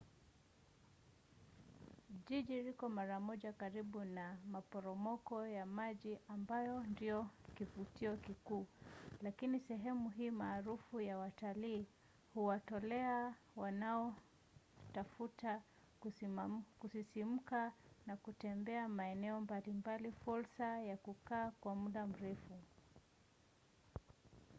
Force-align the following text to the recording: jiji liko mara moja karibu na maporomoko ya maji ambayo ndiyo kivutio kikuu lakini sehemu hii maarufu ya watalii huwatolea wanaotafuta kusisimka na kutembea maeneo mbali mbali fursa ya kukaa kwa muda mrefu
jiji 2.27 2.57
liko 2.67 2.85
mara 2.89 3.17
moja 3.19 3.51
karibu 3.53 4.03
na 4.03 4.37
maporomoko 4.51 5.45
ya 5.47 5.65
maji 5.65 6.13
ambayo 6.27 6.83
ndiyo 6.83 7.27
kivutio 7.55 8.17
kikuu 8.17 8.67
lakini 9.21 9.59
sehemu 9.59 10.09
hii 10.09 10.29
maarufu 10.29 11.01
ya 11.01 11.17
watalii 11.17 11.85
huwatolea 12.33 13.33
wanaotafuta 13.55 15.61
kusisimka 16.79 17.71
na 18.07 18.17
kutembea 18.17 18.87
maeneo 18.87 19.41
mbali 19.41 19.73
mbali 19.73 20.11
fursa 20.11 20.79
ya 20.81 20.97
kukaa 20.97 21.51
kwa 21.51 21.75
muda 21.75 22.07
mrefu 22.07 22.59